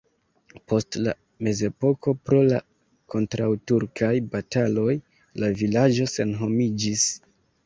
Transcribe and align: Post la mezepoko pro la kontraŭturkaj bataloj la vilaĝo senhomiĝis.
Post 0.71 0.95
la 1.07 1.11
mezepoko 1.47 2.13
pro 2.29 2.39
la 2.51 2.61
kontraŭturkaj 3.15 4.11
bataloj 4.37 4.89
la 5.45 5.53
vilaĝo 5.63 6.11
senhomiĝis. 6.17 7.07